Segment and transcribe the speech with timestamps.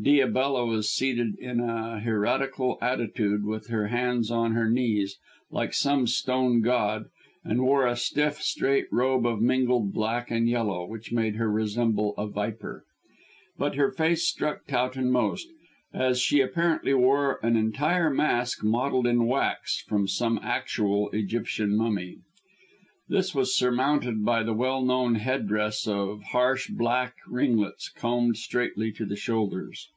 [0.00, 5.18] Diabella was seated in a hieratical attitude with her hands on her knees,
[5.50, 7.06] like some stone god,
[7.42, 12.14] and wore a stiff straight robe of mingled black and yellow, which made her resemble
[12.16, 12.84] a viper.
[13.56, 15.48] But her face struck Towton most,
[15.92, 22.18] as she apparently wore an entire mask modelled in wax from some actual Egyptian mummy.
[23.10, 28.92] This was surmounted by the well known head dress of harsh black ringlets, combed straightly
[28.92, 29.88] to the shoulders.